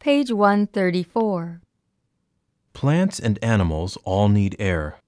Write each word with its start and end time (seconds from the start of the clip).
Page 0.00 0.30
134. 0.30 1.60
Plants 2.72 3.18
and 3.18 3.36
animals 3.42 3.98
all 4.04 4.28
need 4.28 4.54
air. 4.60 5.00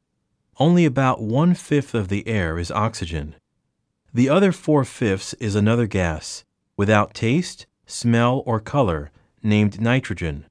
Only 0.59 0.85
about 0.85 1.23
one 1.23 1.55
fifth 1.55 1.95
of 1.95 2.09
the 2.09 2.27
air 2.27 2.59
is 2.59 2.73
oxygen. 2.73 3.37
The 4.13 4.29
other 4.29 4.51
four 4.51 4.85
fifths 4.85 5.33
is 5.35 5.55
another 5.55 5.87
gas, 5.87 6.45
without 6.77 7.15
taste, 7.15 7.67
smell, 7.87 8.43
or 8.45 8.59
color, 8.59 9.13
named 9.45 9.81
nitrogen. 9.81 10.47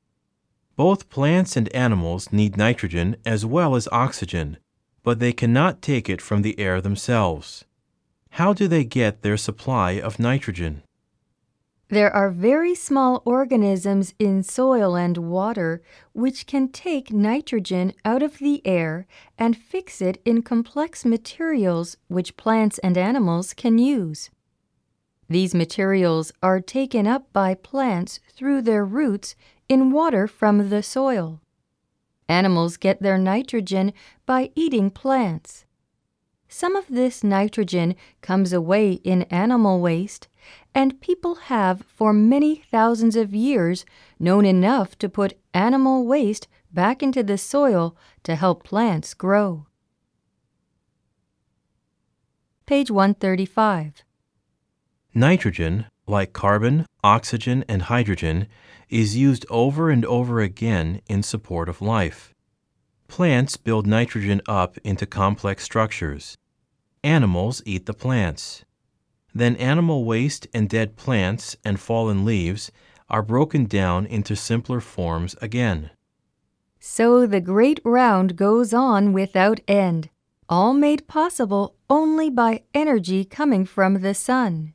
Both 0.77 1.09
plants 1.09 1.57
and 1.57 1.67
animals 1.75 2.31
need 2.31 2.55
nitrogen 2.55 3.17
as 3.25 3.45
well 3.45 3.75
as 3.75 3.89
oxygen, 3.91 4.55
but 5.03 5.19
they 5.19 5.33
cannot 5.33 5.81
take 5.81 6.09
it 6.09 6.21
from 6.21 6.43
the 6.43 6.57
air 6.57 6.79
themselves. 6.79 7.65
How 8.29 8.53
do 8.53 8.69
they 8.69 8.85
get 8.85 9.21
their 9.21 9.35
supply 9.35 9.99
of 9.99 10.17
nitrogen? 10.17 10.83
There 11.89 12.15
are 12.15 12.29
very 12.29 12.75
small 12.75 13.23
organisms 13.25 14.13
in 14.19 14.43
soil 14.43 14.95
and 14.95 15.17
water 15.17 15.81
which 16.13 16.45
can 16.45 16.67
take 16.67 17.11
nitrogen 17.11 17.93
out 18.05 18.21
of 18.21 18.37
the 18.37 18.61
air 18.63 19.07
and 19.39 19.57
fix 19.57 19.99
it 19.99 20.21
in 20.23 20.43
complex 20.43 21.03
materials 21.03 21.97
which 22.07 22.37
plants 22.37 22.77
and 22.79 22.95
animals 22.95 23.55
can 23.55 23.79
use. 23.79 24.29
These 25.27 25.55
materials 25.55 26.31
are 26.43 26.59
taken 26.61 27.07
up 27.07 27.33
by 27.33 27.55
plants 27.55 28.19
through 28.31 28.61
their 28.61 28.85
roots 28.85 29.35
in 29.67 29.91
water 29.91 30.27
from 30.27 30.69
the 30.69 30.83
soil. 30.83 31.41
Animals 32.27 32.77
get 32.77 33.01
their 33.01 33.17
nitrogen 33.17 33.93
by 34.27 34.51
eating 34.53 34.91
plants. 34.91 35.65
Some 36.51 36.75
of 36.75 36.87
this 36.89 37.23
nitrogen 37.23 37.95
comes 38.21 38.51
away 38.51 38.93
in 38.93 39.21
animal 39.23 39.79
waste, 39.79 40.27
and 40.73 40.99
people 40.99 41.35
have 41.35 41.83
for 41.85 42.11
many 42.11 42.55
thousands 42.55 43.15
of 43.15 43.35
years 43.35 43.85
known 44.19 44.45
enough 44.45 44.97
to 44.97 45.07
put 45.07 45.37
animal 45.53 46.07
waste 46.07 46.47
back 46.73 47.03
into 47.03 47.21
the 47.21 47.37
soil 47.37 47.95
to 48.23 48.35
help 48.35 48.63
plants 48.63 49.13
grow. 49.13 49.67
Page 52.65 52.89
135. 52.89 54.03
Nitrogen, 55.13 55.85
like 56.07 56.33
carbon, 56.33 56.87
oxygen, 57.03 57.63
and 57.69 57.83
hydrogen, 57.83 58.47
is 58.89 59.15
used 59.15 59.45
over 59.51 59.91
and 59.91 60.03
over 60.05 60.41
again 60.41 61.01
in 61.07 61.21
support 61.21 61.69
of 61.69 61.79
life. 61.79 62.33
Plants 63.07 63.57
build 63.57 63.87
nitrogen 63.87 64.41
up 64.47 64.77
into 64.83 65.05
complex 65.05 65.63
structures. 65.63 66.37
Animals 67.03 67.61
eat 67.65 67.85
the 67.85 67.93
plants. 67.93 68.65
Then 69.33 69.55
animal 69.55 70.03
waste 70.03 70.47
and 70.53 70.67
dead 70.67 70.97
plants 70.97 71.55
and 71.63 71.79
fallen 71.79 72.25
leaves 72.25 72.71
are 73.09 73.21
broken 73.23 73.65
down 73.65 74.05
into 74.05 74.35
simpler 74.35 74.81
forms 74.81 75.35
again. 75.41 75.91
So 76.79 77.25
the 77.25 77.39
great 77.39 77.79
round 77.85 78.35
goes 78.35 78.73
on 78.73 79.13
without 79.13 79.61
end, 79.67 80.09
all 80.49 80.73
made 80.73 81.07
possible 81.07 81.75
only 81.89 82.29
by 82.29 82.63
energy 82.73 83.23
coming 83.23 83.65
from 83.65 84.01
the 84.01 84.13
sun. 84.13 84.73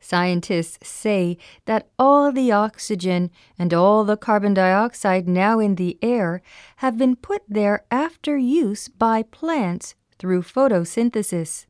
Scientists 0.00 0.86
say 0.86 1.38
that 1.64 1.88
all 1.98 2.30
the 2.30 2.52
oxygen 2.52 3.30
and 3.58 3.74
all 3.74 4.04
the 4.04 4.16
carbon 4.16 4.54
dioxide 4.54 5.28
now 5.28 5.58
in 5.58 5.74
the 5.74 5.98
air 6.02 6.40
have 6.76 6.96
been 6.96 7.16
put 7.16 7.42
there 7.48 7.84
after 7.90 8.36
use 8.36 8.88
by 8.88 9.22
plants 9.22 9.94
through 10.18 10.42
photosynthesis. 10.42 11.66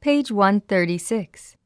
Page 0.00 0.32
136. 0.32 1.56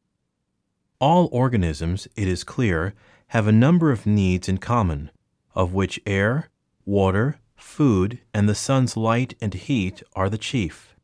All 0.99 1.29
organisms, 1.33 2.09
it 2.17 2.29
is 2.29 2.45
clear, 2.45 2.95
have 3.29 3.47
a 3.47 3.53
number 3.53 3.91
of 3.91 4.07
needs 4.07 4.49
in 4.49 4.59
common, 4.59 5.11
of 5.55 5.73
which 5.73 6.01
air, 6.07 6.51
water, 6.85 7.39
food, 7.55 8.19
and 8.33 8.49
the 8.49 8.55
sun's 8.55 8.97
light 8.97 9.35
and 9.41 9.55
heat 9.55 10.03
are 10.15 10.29
the 10.29 10.39
chief. 10.39 10.95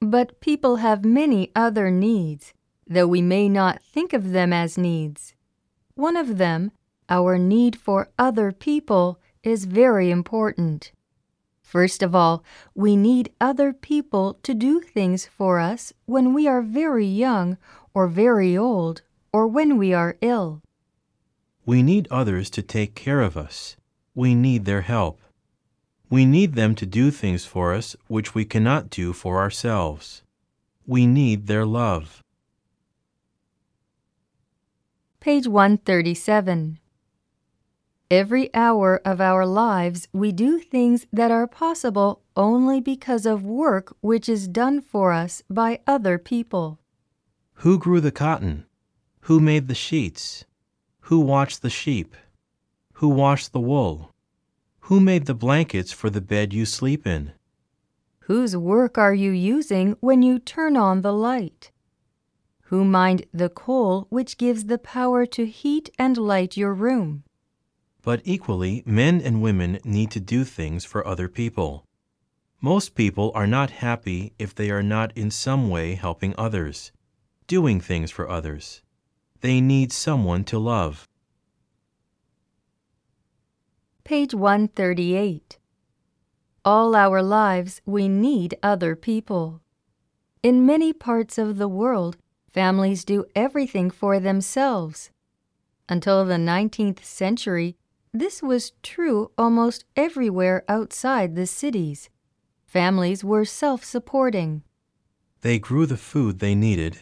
But 0.00 0.40
people 0.40 0.76
have 0.76 1.04
many 1.04 1.50
other 1.54 1.90
needs, 1.90 2.52
though 2.86 3.06
we 3.06 3.22
may 3.22 3.48
not 3.48 3.82
think 3.82 4.12
of 4.12 4.32
them 4.32 4.52
as 4.52 4.78
needs. 4.78 5.34
One 5.94 6.16
of 6.16 6.38
them, 6.38 6.72
our 7.08 7.38
need 7.38 7.76
for 7.76 8.10
other 8.18 8.52
people, 8.52 9.20
is 9.42 9.64
very 9.64 10.10
important. 10.10 10.92
First 11.66 12.00
of 12.00 12.14
all, 12.14 12.44
we 12.76 12.96
need 12.96 13.32
other 13.40 13.72
people 13.72 14.38
to 14.44 14.54
do 14.54 14.80
things 14.80 15.26
for 15.26 15.58
us 15.58 15.92
when 16.04 16.32
we 16.32 16.46
are 16.46 16.62
very 16.62 17.04
young 17.04 17.58
or 17.92 18.06
very 18.06 18.56
old 18.56 19.02
or 19.32 19.48
when 19.48 19.76
we 19.76 19.92
are 19.92 20.16
ill. 20.20 20.62
We 21.64 21.82
need 21.82 22.06
others 22.08 22.50
to 22.50 22.62
take 22.62 22.94
care 22.94 23.20
of 23.20 23.36
us. 23.36 23.76
We 24.14 24.32
need 24.32 24.64
their 24.64 24.82
help. 24.82 25.20
We 26.08 26.24
need 26.24 26.54
them 26.54 26.76
to 26.76 26.86
do 26.86 27.10
things 27.10 27.44
for 27.44 27.74
us 27.74 27.96
which 28.06 28.32
we 28.32 28.44
cannot 28.44 28.88
do 28.88 29.12
for 29.12 29.38
ourselves. 29.38 30.22
We 30.86 31.04
need 31.04 31.48
their 31.48 31.66
love. 31.66 32.22
Page 35.18 35.48
137. 35.48 36.78
Every 38.10 38.54
hour 38.54 39.00
of 39.04 39.20
our 39.20 39.44
lives 39.44 40.06
we 40.12 40.30
do 40.30 40.60
things 40.60 41.08
that 41.12 41.32
are 41.32 41.48
possible 41.48 42.22
only 42.36 42.80
because 42.80 43.26
of 43.26 43.44
work 43.44 43.96
which 44.00 44.28
is 44.28 44.46
done 44.46 44.80
for 44.80 45.10
us 45.10 45.42
by 45.50 45.80
other 45.88 46.16
people. 46.16 46.78
Who 47.54 47.80
grew 47.80 48.00
the 48.00 48.12
cotton? 48.12 48.66
Who 49.22 49.40
made 49.40 49.66
the 49.66 49.74
sheets? 49.74 50.44
Who 51.10 51.18
watched 51.18 51.62
the 51.62 51.70
sheep? 51.70 52.14
Who 52.94 53.08
washed 53.08 53.52
the 53.52 53.58
wool? 53.58 54.14
Who 54.82 55.00
made 55.00 55.26
the 55.26 55.34
blankets 55.34 55.90
for 55.90 56.08
the 56.08 56.20
bed 56.20 56.52
you 56.52 56.64
sleep 56.64 57.08
in? 57.08 57.32
Whose 58.20 58.56
work 58.56 58.96
are 58.98 59.14
you 59.14 59.32
using 59.32 59.96
when 59.98 60.22
you 60.22 60.38
turn 60.38 60.76
on 60.76 61.02
the 61.02 61.12
light? 61.12 61.72
Who 62.66 62.84
mined 62.84 63.26
the 63.34 63.48
coal 63.48 64.06
which 64.10 64.38
gives 64.38 64.66
the 64.66 64.78
power 64.78 65.26
to 65.26 65.44
heat 65.44 65.90
and 65.98 66.16
light 66.16 66.56
your 66.56 66.72
room? 66.72 67.24
But 68.06 68.20
equally, 68.22 68.84
men 68.86 69.20
and 69.20 69.42
women 69.42 69.80
need 69.82 70.12
to 70.12 70.20
do 70.20 70.44
things 70.44 70.84
for 70.84 71.04
other 71.04 71.28
people. 71.28 71.84
Most 72.60 72.94
people 72.94 73.32
are 73.34 73.48
not 73.48 73.82
happy 73.82 74.32
if 74.38 74.54
they 74.54 74.70
are 74.70 74.82
not 74.96 75.10
in 75.16 75.32
some 75.32 75.68
way 75.70 75.96
helping 75.96 76.32
others, 76.38 76.92
doing 77.48 77.80
things 77.80 78.12
for 78.12 78.30
others. 78.30 78.80
They 79.40 79.60
need 79.60 79.90
someone 79.90 80.44
to 80.44 80.56
love. 80.56 81.08
Page 84.04 84.32
138. 84.34 85.58
All 86.64 86.94
our 86.94 87.20
lives 87.24 87.80
we 87.84 88.06
need 88.06 88.56
other 88.62 88.94
people. 88.94 89.62
In 90.44 90.64
many 90.64 90.92
parts 90.92 91.38
of 91.38 91.58
the 91.58 91.66
world, 91.66 92.18
families 92.52 93.04
do 93.04 93.24
everything 93.34 93.90
for 93.90 94.20
themselves. 94.20 95.10
Until 95.88 96.24
the 96.24 96.34
19th 96.34 97.02
century, 97.02 97.76
this 98.20 98.42
was 98.42 98.72
true 98.82 99.30
almost 99.38 99.84
everywhere 99.96 100.64
outside 100.68 101.34
the 101.34 101.46
cities. 101.46 102.10
Families 102.64 103.24
were 103.24 103.44
self 103.44 103.84
supporting. 103.84 104.62
They 105.40 105.58
grew 105.58 105.86
the 105.86 105.96
food 105.96 106.38
they 106.38 106.54
needed, 106.54 106.98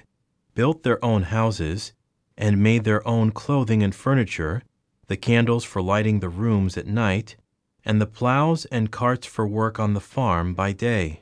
built 0.54 0.82
their 0.82 1.02
own 1.04 1.24
houses, 1.24 1.92
and 2.36 2.62
made 2.62 2.84
their 2.84 3.06
own 3.06 3.30
clothing 3.30 3.82
and 3.82 3.94
furniture 3.94 4.62
the 5.06 5.16
candles 5.16 5.64
for 5.64 5.82
lighting 5.82 6.20
the 6.20 6.28
rooms 6.28 6.76
at 6.76 6.86
night, 6.86 7.36
and 7.84 8.00
the 8.00 8.06
plows 8.06 8.64
and 8.66 8.90
carts 8.90 9.26
for 9.26 9.46
work 9.46 9.78
on 9.78 9.94
the 9.94 10.00
farm 10.00 10.54
by 10.54 10.72
day. 10.72 11.20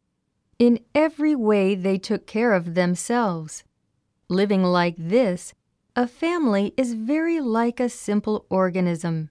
In 0.58 0.78
every 0.94 1.34
way, 1.34 1.74
they 1.74 1.98
took 1.98 2.26
care 2.26 2.52
of 2.52 2.74
themselves. 2.74 3.64
Living 4.28 4.62
like 4.62 4.94
this, 4.96 5.54
a 5.96 6.06
family 6.06 6.72
is 6.76 6.94
very 6.94 7.40
like 7.40 7.80
a 7.80 7.88
simple 7.88 8.46
organism. 8.48 9.30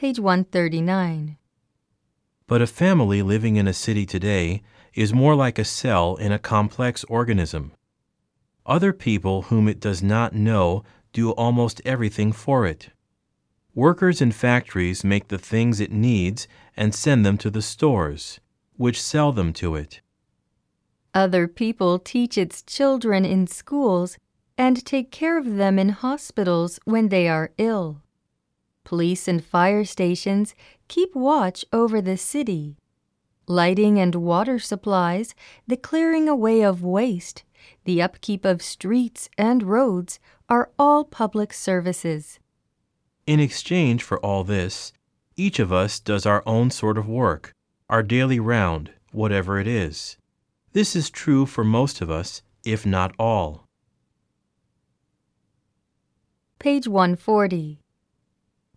Page 0.00 0.18
139. 0.18 1.36
But 2.46 2.62
a 2.62 2.66
family 2.66 3.20
living 3.20 3.56
in 3.56 3.68
a 3.68 3.74
city 3.74 4.06
today 4.06 4.62
is 4.94 5.12
more 5.12 5.34
like 5.34 5.58
a 5.58 5.62
cell 5.62 6.16
in 6.16 6.32
a 6.32 6.38
complex 6.38 7.04
organism. 7.04 7.72
Other 8.64 8.94
people 8.94 9.42
whom 9.42 9.68
it 9.68 9.78
does 9.78 10.02
not 10.02 10.34
know 10.34 10.84
do 11.12 11.32
almost 11.32 11.82
everything 11.84 12.32
for 12.32 12.64
it. 12.64 12.88
Workers 13.74 14.22
in 14.22 14.32
factories 14.32 15.04
make 15.04 15.28
the 15.28 15.36
things 15.36 15.80
it 15.80 15.92
needs 15.92 16.48
and 16.78 16.94
send 16.94 17.26
them 17.26 17.36
to 17.36 17.50
the 17.50 17.60
stores, 17.60 18.40
which 18.78 19.02
sell 19.02 19.32
them 19.32 19.52
to 19.52 19.74
it. 19.74 20.00
Other 21.12 21.46
people 21.46 21.98
teach 21.98 22.38
its 22.38 22.62
children 22.62 23.26
in 23.26 23.46
schools 23.46 24.16
and 24.56 24.82
take 24.82 25.12
care 25.12 25.36
of 25.36 25.56
them 25.56 25.78
in 25.78 25.90
hospitals 25.90 26.80
when 26.86 27.10
they 27.10 27.28
are 27.28 27.52
ill. 27.58 28.00
Police 28.84 29.28
and 29.28 29.44
fire 29.44 29.84
stations 29.84 30.54
keep 30.88 31.14
watch 31.14 31.64
over 31.72 32.00
the 32.00 32.16
city. 32.16 32.76
Lighting 33.46 33.98
and 33.98 34.14
water 34.14 34.58
supplies, 34.58 35.34
the 35.66 35.76
clearing 35.76 36.28
away 36.28 36.62
of 36.62 36.82
waste, 36.82 37.44
the 37.84 38.00
upkeep 38.00 38.44
of 38.44 38.62
streets 38.62 39.28
and 39.36 39.62
roads 39.62 40.18
are 40.48 40.70
all 40.78 41.04
public 41.04 41.52
services. 41.52 42.38
In 43.26 43.40
exchange 43.40 44.02
for 44.02 44.18
all 44.20 44.44
this, 44.44 44.92
each 45.36 45.58
of 45.58 45.72
us 45.72 46.00
does 46.00 46.26
our 46.26 46.42
own 46.46 46.70
sort 46.70 46.98
of 46.98 47.08
work, 47.08 47.52
our 47.88 48.02
daily 48.02 48.40
round, 48.40 48.92
whatever 49.12 49.58
it 49.58 49.66
is. 49.66 50.16
This 50.72 50.94
is 50.94 51.10
true 51.10 51.46
for 51.46 51.64
most 51.64 52.00
of 52.00 52.10
us, 52.10 52.42
if 52.64 52.86
not 52.86 53.14
all. 53.18 53.66
Page 56.58 56.86
140. 56.86 57.80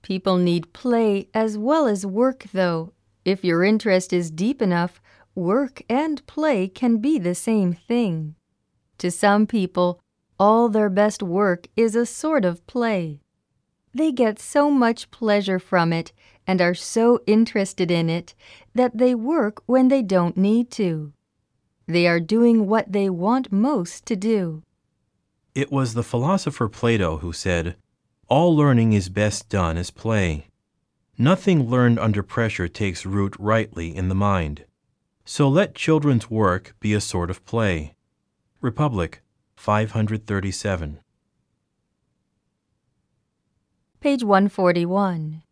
People 0.03 0.37
need 0.37 0.73
play 0.73 1.29
as 1.33 1.57
well 1.57 1.87
as 1.87 2.05
work, 2.05 2.45
though. 2.53 2.91
If 3.25 3.43
your 3.43 3.63
interest 3.63 4.13
is 4.13 4.29
deep 4.29 4.61
enough, 4.61 5.01
work 5.33 5.81
and 5.89 6.25
play 6.27 6.67
can 6.67 6.97
be 6.97 7.17
the 7.17 7.33
same 7.33 7.73
thing. 7.73 8.35
To 8.99 9.09
some 9.09 9.47
people, 9.47 9.99
all 10.37 10.69
their 10.69 10.89
best 10.89 11.23
work 11.23 11.67
is 11.75 11.95
a 11.95 12.05
sort 12.05 12.45
of 12.45 12.67
play. 12.67 13.21
They 13.93 14.11
get 14.11 14.39
so 14.39 14.69
much 14.69 15.09
pleasure 15.09 15.59
from 15.59 15.93
it 15.93 16.11
and 16.45 16.61
are 16.61 16.73
so 16.73 17.21
interested 17.25 17.89
in 17.89 18.09
it 18.09 18.35
that 18.75 18.97
they 18.97 19.15
work 19.15 19.63
when 19.65 19.87
they 19.87 20.01
don't 20.01 20.35
need 20.35 20.69
to. 20.71 21.13
They 21.87 22.07
are 22.07 22.19
doing 22.19 22.67
what 22.67 22.91
they 22.91 23.09
want 23.09 23.51
most 23.51 24.05
to 24.07 24.15
do. 24.15 24.63
It 25.55 25.71
was 25.71 25.93
the 25.93 26.03
philosopher 26.03 26.67
Plato 26.67 27.17
who 27.17 27.31
said, 27.31 27.75
All 28.35 28.55
learning 28.55 28.93
is 28.93 29.09
best 29.09 29.47
done 29.47 29.77
as 29.77 29.91
play. 29.91 30.47
Nothing 31.19 31.69
learned 31.69 31.99
under 31.99 32.23
pressure 32.23 32.67
takes 32.67 33.05
root 33.05 33.35
rightly 33.37 33.95
in 33.95 34.09
the 34.09 34.15
mind. 34.15 34.65
So 35.23 35.47
let 35.47 35.75
children's 35.75 36.31
work 36.31 36.75
be 36.79 36.95
a 36.95 36.99
sort 36.99 37.29
of 37.29 37.45
play. 37.45 37.93
Republic, 38.59 39.21
537. 39.55 40.97
Page 43.99 44.23
141. 44.23 45.43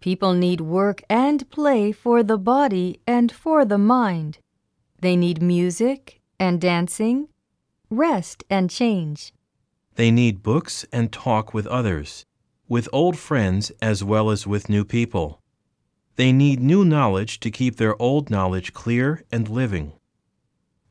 People 0.00 0.32
need 0.32 0.62
work 0.62 1.02
and 1.10 1.50
play 1.50 1.92
for 1.92 2.22
the 2.22 2.38
body 2.38 3.00
and 3.06 3.30
for 3.30 3.66
the 3.66 3.76
mind. 3.76 4.38
They 5.02 5.14
need 5.14 5.42
music 5.42 6.22
and 6.40 6.58
dancing, 6.58 7.28
rest 7.90 8.44
and 8.48 8.70
change. 8.70 9.34
They 9.96 10.10
need 10.10 10.42
books 10.42 10.84
and 10.92 11.10
talk 11.10 11.54
with 11.54 11.66
others, 11.66 12.26
with 12.68 12.88
old 12.92 13.18
friends 13.18 13.72
as 13.80 14.04
well 14.04 14.30
as 14.30 14.46
with 14.46 14.68
new 14.68 14.84
people. 14.84 15.40
They 16.16 16.32
need 16.32 16.60
new 16.60 16.84
knowledge 16.84 17.40
to 17.40 17.50
keep 17.50 17.76
their 17.76 18.00
old 18.00 18.30
knowledge 18.30 18.72
clear 18.74 19.24
and 19.32 19.48
living. 19.48 19.92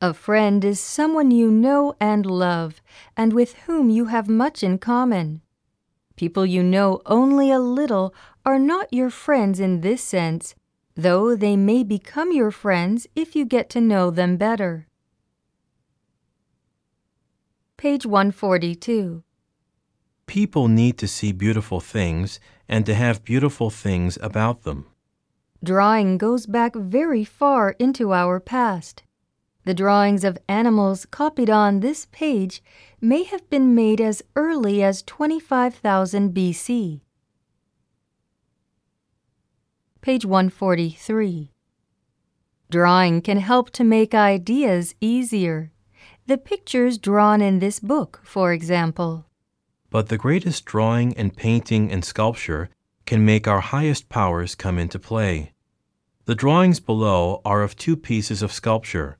A 0.00 0.12
friend 0.12 0.64
is 0.64 0.80
someone 0.80 1.30
you 1.30 1.50
know 1.50 1.94
and 2.00 2.26
love, 2.26 2.82
and 3.16 3.32
with 3.32 3.54
whom 3.66 3.90
you 3.90 4.06
have 4.06 4.28
much 4.28 4.62
in 4.62 4.78
common. 4.78 5.40
People 6.16 6.44
you 6.44 6.62
know 6.62 7.00
only 7.06 7.50
a 7.50 7.60
little 7.60 8.12
are 8.44 8.58
not 8.58 8.92
your 8.92 9.10
friends 9.10 9.60
in 9.60 9.82
this 9.82 10.02
sense, 10.02 10.54
though 10.96 11.36
they 11.36 11.56
may 11.56 11.84
become 11.84 12.32
your 12.32 12.50
friends 12.50 13.06
if 13.14 13.36
you 13.36 13.44
get 13.44 13.70
to 13.70 13.80
know 13.80 14.10
them 14.10 14.36
better. 14.36 14.86
Page 17.78 18.06
142. 18.06 19.22
People 20.26 20.66
need 20.66 20.96
to 20.96 21.06
see 21.06 21.30
beautiful 21.30 21.78
things 21.78 22.40
and 22.66 22.86
to 22.86 22.94
have 22.94 23.22
beautiful 23.22 23.68
things 23.68 24.16
about 24.22 24.62
them. 24.62 24.86
Drawing 25.62 26.16
goes 26.16 26.46
back 26.46 26.74
very 26.74 27.22
far 27.22 27.72
into 27.78 28.14
our 28.14 28.40
past. 28.40 29.02
The 29.64 29.74
drawings 29.74 30.24
of 30.24 30.38
animals 30.48 31.04
copied 31.04 31.50
on 31.50 31.80
this 31.80 32.06
page 32.12 32.62
may 33.00 33.24
have 33.24 33.50
been 33.50 33.74
made 33.74 34.00
as 34.00 34.22
early 34.36 34.82
as 34.82 35.02
25,000 35.02 36.32
BC. 36.32 37.02
Page 40.00 40.24
143. 40.24 41.52
Drawing 42.70 43.20
can 43.20 43.38
help 43.38 43.70
to 43.70 43.84
make 43.84 44.14
ideas 44.14 44.94
easier. 45.00 45.72
The 46.28 46.38
pictures 46.38 46.98
drawn 46.98 47.40
in 47.40 47.60
this 47.60 47.78
book, 47.78 48.20
for 48.24 48.52
example. 48.52 49.26
But 49.90 50.08
the 50.08 50.18
greatest 50.18 50.64
drawing 50.64 51.16
and 51.16 51.36
painting 51.36 51.92
and 51.92 52.04
sculpture 52.04 52.68
can 53.04 53.24
make 53.24 53.46
our 53.46 53.60
highest 53.60 54.08
powers 54.08 54.56
come 54.56 54.76
into 54.76 54.98
play. 54.98 55.52
The 56.24 56.34
drawings 56.34 56.80
below 56.80 57.40
are 57.44 57.62
of 57.62 57.76
two 57.76 57.96
pieces 57.96 58.42
of 58.42 58.50
sculpture, 58.50 59.18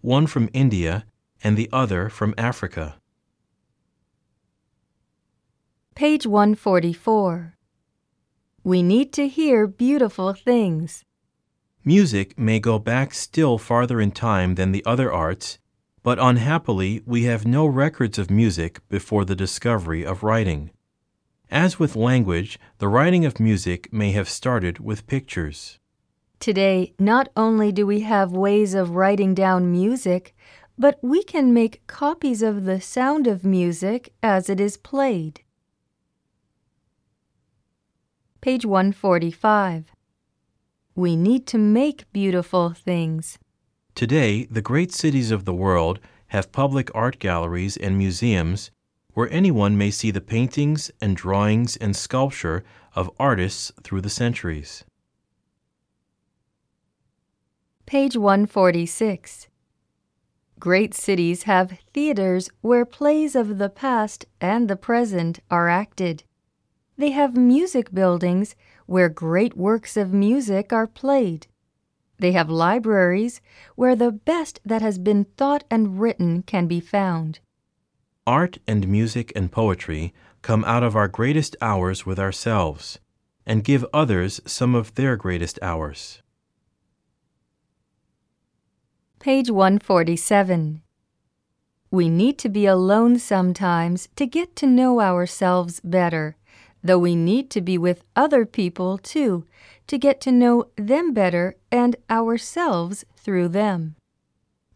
one 0.00 0.28
from 0.28 0.48
India 0.52 1.06
and 1.42 1.56
the 1.56 1.68
other 1.72 2.08
from 2.08 2.32
Africa. 2.38 3.00
Page 5.96 6.24
144. 6.24 7.56
We 8.62 8.82
need 8.82 9.12
to 9.14 9.26
hear 9.26 9.66
beautiful 9.66 10.32
things. 10.32 11.04
Music 11.84 12.38
may 12.38 12.60
go 12.60 12.78
back 12.78 13.12
still 13.12 13.58
farther 13.58 14.00
in 14.00 14.12
time 14.12 14.54
than 14.54 14.70
the 14.70 14.84
other 14.86 15.12
arts, 15.12 15.58
but 16.04 16.18
unhappily 16.20 17.02
we 17.06 17.24
have 17.24 17.46
no 17.46 17.66
records 17.66 18.18
of 18.18 18.30
music 18.30 18.78
before 18.88 19.24
the 19.24 19.34
discovery 19.34 20.04
of 20.04 20.22
writing. 20.22 20.70
As 21.50 21.78
with 21.78 21.96
language, 21.96 22.60
the 22.78 22.88
writing 22.88 23.24
of 23.24 23.40
music 23.40 23.90
may 23.90 24.12
have 24.12 24.28
started 24.28 24.78
with 24.78 25.06
pictures. 25.06 25.78
Today, 26.38 26.92
not 26.98 27.30
only 27.36 27.72
do 27.72 27.86
we 27.86 28.00
have 28.00 28.32
ways 28.32 28.74
of 28.74 28.90
writing 28.90 29.34
down 29.34 29.72
music, 29.72 30.36
but 30.76 30.98
we 31.00 31.22
can 31.22 31.54
make 31.54 31.86
copies 31.86 32.42
of 32.42 32.66
the 32.66 32.82
sound 32.82 33.26
of 33.26 33.42
music 33.42 34.12
as 34.22 34.50
it 34.50 34.60
is 34.60 34.76
played. 34.76 35.40
Page 38.42 38.66
145. 38.66 39.90
We 40.94 41.16
need 41.16 41.46
to 41.46 41.56
make 41.56 42.12
beautiful 42.12 42.70
things. 42.70 43.38
Today, 43.94 44.46
the 44.46 44.62
great 44.62 44.92
cities 44.92 45.30
of 45.30 45.44
the 45.44 45.54
world 45.54 46.00
have 46.28 46.50
public 46.50 46.90
art 46.96 47.20
galleries 47.20 47.76
and 47.76 47.96
museums 47.96 48.72
where 49.12 49.30
anyone 49.30 49.78
may 49.78 49.92
see 49.92 50.10
the 50.10 50.20
paintings 50.20 50.90
and 51.00 51.16
drawings 51.16 51.76
and 51.76 51.94
sculpture 51.94 52.64
of 52.96 53.08
artists 53.20 53.70
through 53.84 54.00
the 54.00 54.10
centuries. 54.10 54.84
Page 57.86 58.16
146. 58.16 59.46
Great 60.58 60.92
cities 60.92 61.44
have 61.44 61.78
theaters 61.92 62.50
where 62.62 62.84
plays 62.84 63.36
of 63.36 63.58
the 63.58 63.68
past 63.68 64.26
and 64.40 64.68
the 64.68 64.76
present 64.76 65.38
are 65.52 65.68
acted. 65.68 66.24
They 66.96 67.10
have 67.10 67.36
music 67.36 67.94
buildings 67.94 68.56
where 68.86 69.08
great 69.08 69.56
works 69.56 69.96
of 69.96 70.12
music 70.12 70.72
are 70.72 70.88
played. 70.88 71.46
They 72.24 72.32
have 72.32 72.48
libraries 72.48 73.42
where 73.74 73.94
the 73.94 74.10
best 74.10 74.58
that 74.64 74.80
has 74.80 74.96
been 74.98 75.26
thought 75.36 75.62
and 75.70 76.00
written 76.00 76.42
can 76.42 76.66
be 76.66 76.80
found. 76.80 77.40
Art 78.26 78.56
and 78.66 78.88
music 78.88 79.30
and 79.36 79.52
poetry 79.52 80.14
come 80.40 80.64
out 80.64 80.82
of 80.82 80.96
our 80.96 81.06
greatest 81.06 81.54
hours 81.60 82.06
with 82.06 82.18
ourselves 82.18 82.98
and 83.44 83.62
give 83.62 83.84
others 83.92 84.40
some 84.46 84.74
of 84.74 84.94
their 84.94 85.16
greatest 85.16 85.58
hours. 85.60 86.22
Page 89.18 89.50
147. 89.50 90.80
We 91.90 92.08
need 92.08 92.38
to 92.38 92.48
be 92.48 92.64
alone 92.64 93.18
sometimes 93.18 94.08
to 94.16 94.24
get 94.24 94.56
to 94.56 94.66
know 94.66 95.02
ourselves 95.02 95.78
better, 95.84 96.36
though 96.82 96.98
we 96.98 97.14
need 97.14 97.50
to 97.50 97.60
be 97.60 97.76
with 97.76 98.02
other 98.16 98.46
people 98.46 98.96
too 98.96 99.44
to 99.86 99.98
get 99.98 100.20
to 100.22 100.32
know 100.32 100.68
them 100.76 101.12
better 101.12 101.56
and 101.70 101.96
ourselves 102.10 103.04
through 103.16 103.48
them. 103.48 103.96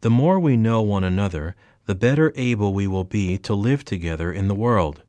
The 0.00 0.10
more 0.10 0.38
we 0.38 0.56
know 0.56 0.80
one 0.82 1.04
another, 1.04 1.56
the 1.86 1.94
better 1.94 2.32
able 2.36 2.74
we 2.74 2.86
will 2.86 3.04
be 3.04 3.38
to 3.38 3.54
live 3.54 3.84
together 3.84 4.32
in 4.32 4.48
the 4.48 4.54
world. 4.54 5.02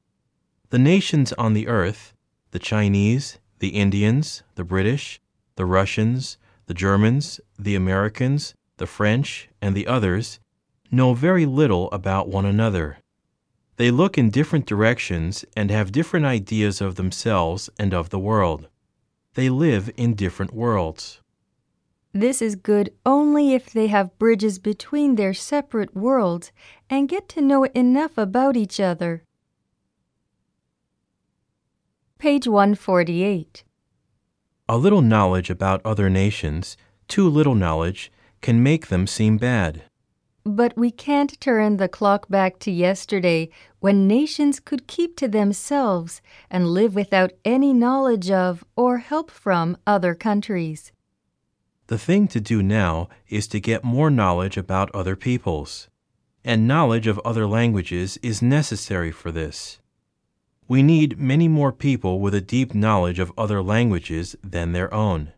The 0.70 0.80
nations 0.80 1.34
on 1.34 1.54
the 1.54 1.68
earth, 1.68 2.14
the 2.52 2.60
Chinese, 2.60 3.40
the 3.60 3.70
Indians, 3.70 4.44
the 4.56 4.64
British, 4.64 5.20
the 5.56 5.66
Russians, 5.66 6.38
the 6.68 6.74
Germans, 6.74 7.42
the 7.58 7.76
Americans, 7.76 8.56
the 8.78 8.88
French, 8.88 9.50
and 9.62 9.76
the 9.76 9.88
others, 9.88 10.40
know 10.90 11.14
very 11.14 11.46
little 11.46 11.92
about 11.92 12.28
one 12.28 12.46
another. 12.46 13.00
They 13.76 13.92
look 13.92 14.18
in 14.18 14.30
different 14.30 14.66
directions 14.66 15.46
and 15.56 15.70
have 15.70 15.92
different 15.92 16.26
ideas 16.26 16.82
of 16.82 16.96
themselves 16.96 17.70
and 17.78 17.94
of 17.94 18.10
the 18.10 18.20
world. 18.20 18.68
They 19.36 19.50
live 19.50 19.92
in 19.96 20.16
different 20.16 20.54
worlds. 20.54 21.22
This 22.14 22.42
is 22.42 22.56
good 22.56 22.92
only 23.06 23.54
if 23.54 23.72
they 23.72 23.88
have 23.88 24.18
bridges 24.18 24.58
between 24.58 25.16
their 25.16 25.34
separate 25.34 25.96
worlds 25.96 26.52
and 26.90 27.08
get 27.08 27.30
to 27.30 27.42
know 27.42 27.66
enough 27.66 28.18
about 28.18 28.58
each 28.58 28.80
other. 28.80 29.24
Page 32.18 32.48
148. 32.48 33.64
A 34.68 34.78
little 34.78 35.02
knowledge 35.02 35.50
about 35.50 35.82
other 35.86 36.10
nations, 36.10 36.76
too 37.08 37.30
little 37.30 37.56
knowledge, 37.56 38.12
can 38.42 38.62
make 38.64 38.88
them 38.88 39.06
seem 39.08 39.38
bad. 39.38 39.84
But 40.44 40.78
we 40.78 40.90
can't 40.90 41.40
turn 41.40 41.78
the 41.78 41.88
clock 41.88 42.30
back 42.30 42.60
to 42.60 42.72
yesterday 42.72 43.50
when 43.80 44.08
nations 44.08 44.60
could 44.60 44.88
keep 44.88 45.16
to 45.18 45.28
themselves 45.28 46.22
and 46.50 46.74
live 46.74 46.96
without 46.96 47.34
any 47.44 47.74
knowledge 47.74 48.32
of 48.32 48.64
or 48.76 49.00
help 49.00 49.30
from 49.30 49.78
other 49.86 50.16
countries. 50.16 50.92
The 51.88 51.98
thing 51.98 52.28
to 52.30 52.40
do 52.40 52.62
now 52.62 53.10
is 53.28 53.48
to 53.48 53.60
get 53.60 53.84
more 53.84 54.10
knowledge 54.10 54.58
about 54.58 54.94
other 54.94 55.16
peoples, 55.16 55.90
and 56.44 56.68
knowledge 56.68 57.08
of 57.08 57.20
other 57.26 57.48
languages 57.48 58.18
is 58.22 58.42
necessary 58.42 59.12
for 59.12 59.32
this. 59.32 59.80
We 60.68 60.84
need 60.84 61.20
many 61.20 61.48
more 61.48 61.72
people 61.72 62.20
with 62.20 62.36
a 62.36 62.42
deep 62.42 62.76
knowledge 62.76 63.18
of 63.18 63.34
other 63.36 63.62
languages 63.64 64.36
than 64.44 64.72
their 64.72 64.94
own. 64.94 65.34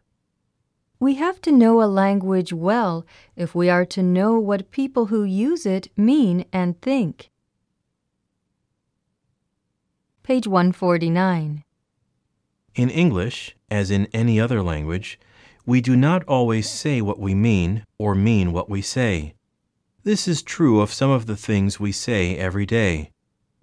We 1.02 1.16
have 1.16 1.42
to 1.42 1.52
know 1.52 1.82
a 1.82 1.90
language 1.90 2.54
well 2.54 3.08
if 3.36 3.56
we 3.56 3.72
are 3.72 3.86
to 3.86 4.04
know 4.04 4.38
what 4.38 4.70
people 4.70 5.08
who 5.08 5.24
use 5.24 5.66
it 5.66 5.88
mean 5.98 6.46
and 6.54 6.80
think. 6.80 7.32
Page 10.22 10.46
149. 10.46 11.64
In 12.76 12.90
English, 12.92 13.56
as 13.72 13.90
in 13.90 14.10
any 14.14 14.40
other 14.40 14.62
language, 14.62 15.20
we 15.66 15.82
do 15.82 15.96
not 15.96 16.24
always 16.26 16.70
say 16.70 17.02
what 17.02 17.18
we 17.18 17.34
mean 17.34 17.84
or 17.98 18.14
mean 18.14 18.52
what 18.52 18.70
we 18.70 18.84
say. 18.84 19.34
This 20.04 20.28
is 20.28 20.44
true 20.44 20.82
of 20.82 20.94
some 20.94 21.10
of 21.10 21.26
the 21.26 21.36
things 21.36 21.80
we 21.80 21.92
say 21.92 22.38
every 22.38 22.68
day. 22.68 23.10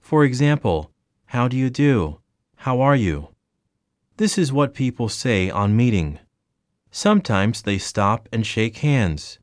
For 0.01 0.25
example, 0.25 0.91
how 1.27 1.47
do 1.47 1.57
you 1.57 1.71
do? 1.71 2.19
How 2.57 2.81
are 2.81 2.97
you? 2.97 3.29
This 4.17 4.39
is 4.39 4.53
what 4.53 4.75
people 4.75 5.09
say 5.09 5.49
on 5.49 5.77
meeting. 5.77 6.19
Sometimes 6.99 7.63
they 7.63 7.79
stop 7.79 8.29
and 8.33 8.45
shake 8.45 8.79
hands. 8.79 9.39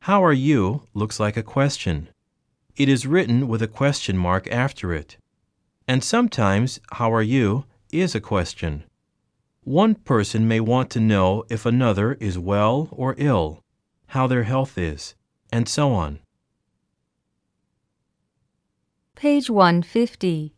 How 0.00 0.24
are 0.24 0.32
you 0.32 0.88
looks 0.94 1.20
like 1.20 1.36
a 1.36 1.42
question. 1.56 2.08
It 2.74 2.88
is 2.88 3.06
written 3.06 3.46
with 3.46 3.62
a 3.62 3.68
question 3.68 4.18
mark 4.18 4.48
after 4.50 4.92
it. 4.92 5.16
And 5.86 6.02
sometimes 6.02 6.80
how 6.90 7.12
are 7.12 7.22
you 7.22 7.66
is 7.92 8.16
a 8.16 8.20
question. 8.20 8.82
One 9.62 9.94
person 9.94 10.48
may 10.48 10.58
want 10.58 10.90
to 10.90 10.98
know 10.98 11.44
if 11.48 11.64
another 11.64 12.14
is 12.14 12.36
well 12.36 12.88
or 12.90 13.14
ill, 13.16 13.62
how 14.06 14.26
their 14.26 14.42
health 14.42 14.76
is, 14.76 15.14
and 15.52 15.68
so 15.68 15.92
on. 15.92 16.18
Page 19.14 19.48
150. 19.48 20.56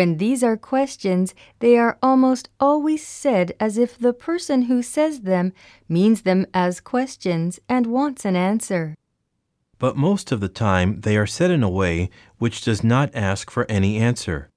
When 0.00 0.16
these 0.16 0.42
are 0.42 0.56
questions, 0.56 1.34
they 1.58 1.76
are 1.76 1.98
almost 2.02 2.48
always 2.58 3.06
said 3.06 3.52
as 3.60 3.76
if 3.76 3.98
the 3.98 4.14
person 4.14 4.62
who 4.62 4.80
says 4.80 5.20
them 5.20 5.52
means 5.90 6.22
them 6.22 6.46
as 6.54 6.80
questions 6.80 7.60
and 7.68 7.86
wants 7.86 8.24
an 8.24 8.34
answer. 8.34 8.96
But 9.78 9.98
most 9.98 10.32
of 10.32 10.40
the 10.40 10.48
time 10.48 11.02
they 11.02 11.18
are 11.18 11.26
said 11.26 11.50
in 11.50 11.62
a 11.62 11.68
way 11.68 12.08
which 12.38 12.62
does 12.62 12.82
not 12.82 13.14
ask 13.14 13.50
for 13.50 13.66
any 13.68 13.98
answer. 13.98 14.48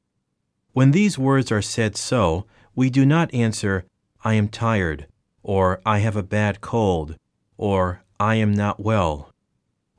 When 0.71 0.91
these 0.91 1.19
words 1.19 1.51
are 1.51 1.62
said 1.62 1.97
so, 1.97 2.45
we 2.73 2.89
do 2.89 3.05
not 3.05 3.33
answer, 3.33 3.83
I 4.23 4.35
am 4.35 4.47
tired, 4.47 5.07
or 5.41 5.81
I 5.85 5.97
have 6.00 6.15
a 6.15 6.23
bad 6.23 6.62
cold, 6.62 7.17
or 7.57 8.01
I 8.17 8.35
am 8.35 8.53
not 8.53 8.79
well. 8.79 9.29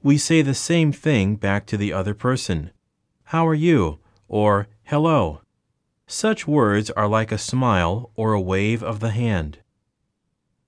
We 0.02 0.16
say 0.16 0.40
the 0.40 0.54
same 0.54 0.90
thing 0.90 1.36
back 1.36 1.66
to 1.66 1.76
the 1.76 1.92
other 1.92 2.14
person. 2.14 2.70
How 3.24 3.46
are 3.46 3.52
you? 3.52 3.98
or 4.28 4.66
hello. 4.94 5.40
Such 6.06 6.46
words 6.46 6.88
are 6.88 7.08
like 7.08 7.32
a 7.32 7.46
smile 7.52 8.12
or 8.14 8.32
a 8.32 8.40
wave 8.40 8.80
of 8.80 9.00
the 9.00 9.10
hand. 9.10 9.58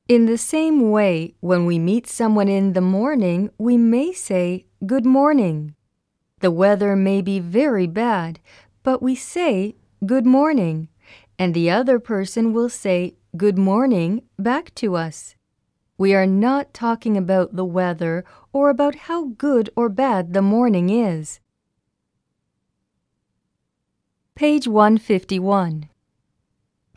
In 0.09 0.27
the 0.27 0.37
same 0.37 0.91
way, 0.91 1.37
when 1.39 1.65
we 1.65 1.79
meet 1.79 2.09
someone 2.09 2.49
in 2.49 2.73
the 2.73 2.81
morning, 2.81 3.51
we 3.57 3.77
may 3.77 4.13
say, 4.13 4.67
Good 4.85 5.07
morning. 5.07 5.77
The 6.41 6.51
weather 6.51 6.97
may 6.97 7.23
be 7.23 7.39
very 7.39 7.87
bad, 7.87 8.41
but 8.83 9.01
we 9.01 9.15
say, 9.15 9.77
Good 10.05 10.27
morning, 10.27 10.89
and 11.39 11.55
the 11.55 11.71
other 11.71 12.01
person 12.01 12.53
will 12.53 12.69
say, 12.69 13.15
Good 13.37 13.57
morning 13.57 14.23
back 14.37 14.75
to 14.83 14.97
us. 14.97 15.37
We 15.99 16.17
are 16.17 16.27
not 16.27 16.75
talking 16.75 17.17
about 17.17 17.55
the 17.55 17.65
weather 17.65 18.25
or 18.53 18.71
about 18.71 19.07
how 19.07 19.27
good 19.39 19.71
or 19.77 19.89
bad 19.89 20.33
the 20.33 20.43
morning 20.43 20.91
is. 20.91 21.39
Page 24.37 24.69
151. 24.69 25.89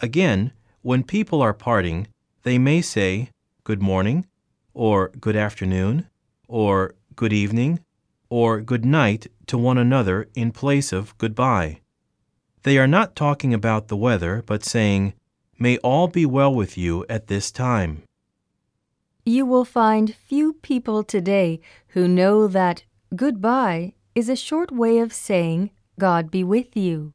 Again, 0.02 0.52
when 0.82 1.04
people 1.04 1.42
are 1.42 1.54
parting, 1.54 2.08
they 2.44 2.58
may 2.58 2.82
say 2.82 3.30
good 3.64 3.82
morning, 3.82 4.26
or 4.74 5.08
good 5.22 5.38
afternoon, 5.38 6.08
or 6.50 6.96
good 7.16 7.32
evening, 7.32 7.80
or 8.30 8.60
good 8.60 8.84
night 8.84 9.28
to 9.48 9.58
one 9.58 9.78
another 9.78 10.28
in 10.36 10.52
place 10.52 10.92
of 10.92 11.18
goodbye. 11.18 11.80
They 12.64 12.78
are 12.78 12.88
not 12.88 13.16
talking 13.16 13.54
about 13.54 13.88
the 13.88 13.96
weather, 13.96 14.44
but 14.46 14.66
saying, 14.66 15.14
May 15.58 15.78
all 15.78 16.10
be 16.10 16.26
well 16.26 16.54
with 16.54 16.78
you 16.78 17.06
at 17.08 17.28
this 17.28 17.52
time. 17.52 18.04
You 19.26 19.46
will 19.46 19.64
find 19.64 20.14
few 20.14 20.56
people 20.56 21.06
today 21.06 21.62
who 21.94 22.06
know 22.06 22.48
that 22.48 22.84
goodbye 23.16 23.94
is 24.14 24.28
a 24.28 24.36
short 24.36 24.74
way 24.74 24.98
of 24.98 25.14
saying 25.14 25.72
God 25.98 26.30
be 26.30 26.44
with 26.44 26.76
you. 26.76 27.14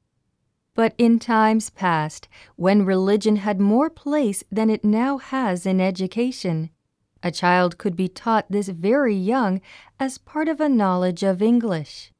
But 0.75 0.95
in 0.99 1.19
times 1.19 1.71
past, 1.71 2.28
when 2.57 2.85
religion 2.85 3.37
had 3.37 3.61
more 3.61 3.88
place 3.88 4.43
than 4.50 4.71
it 4.71 4.85
now 4.85 5.19
has 5.19 5.66
in 5.66 5.81
education, 5.81 6.71
a 7.23 7.31
child 7.31 7.78
could 7.78 7.97
be 7.97 8.09
taught 8.09 8.50
this 8.50 8.69
very 8.69 9.14
young 9.14 9.61
as 10.00 10.19
part 10.19 10.49
of 10.49 10.61
a 10.61 10.69
knowledge 10.69 11.23
of 11.23 11.40
English. 11.40 12.13